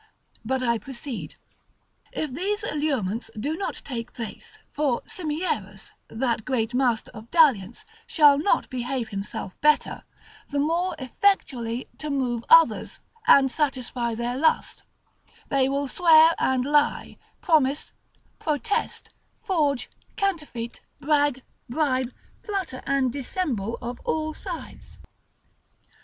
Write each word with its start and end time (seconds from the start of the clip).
But 0.43 0.63
I 0.63 0.79
proceed. 0.79 1.35
If 2.11 2.33
these 2.33 2.63
allurements 2.63 3.29
do 3.39 3.55
not 3.55 3.83
take 3.85 4.13
place, 4.13 4.57
for 4.71 5.03
Simierus, 5.05 5.91
that 6.07 6.43
great 6.43 6.73
master 6.73 7.11
of 7.13 7.29
dalliance, 7.29 7.85
shall 8.07 8.39
not 8.39 8.67
behave 8.71 9.09
himself 9.09 9.61
better, 9.61 10.01
the 10.49 10.57
more 10.57 10.95
effectually 10.97 11.87
to 11.99 12.09
move 12.09 12.43
others, 12.49 12.99
and 13.27 13.51
satisfy 13.51 14.15
their 14.15 14.35
lust, 14.39 14.81
they 15.49 15.69
will 15.69 15.87
swear 15.87 16.33
and 16.39 16.65
lie, 16.65 17.17
promise, 17.39 17.91
protest, 18.39 19.11
forge, 19.43 19.87
counterfeit, 20.15 20.81
brag, 20.99 21.43
bribe, 21.69 22.11
flatter 22.41 22.81
and 22.87 23.13
dissemble 23.13 23.77
of 23.83 23.99
all 24.03 24.33
sides. 24.33 24.97